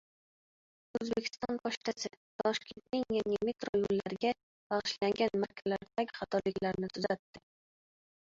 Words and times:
“O‘zbekiston 0.99 1.59
pochtasi” 1.65 2.09
Toshkentning 2.43 3.05
yangi 3.17 3.39
metro 3.51 3.83
yo‘llariga 3.83 4.33
bag‘ishlangan 4.75 5.37
markalaridagi 5.45 6.17
xatoliklarni 6.23 6.93
tuzatdi 6.99 7.45